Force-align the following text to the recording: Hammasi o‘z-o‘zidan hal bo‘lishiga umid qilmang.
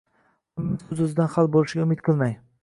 Hammasi 0.61 0.87
o‘z-o‘zidan 0.95 1.29
hal 1.35 1.51
bo‘lishiga 1.57 1.85
umid 1.89 2.03
qilmang. 2.09 2.35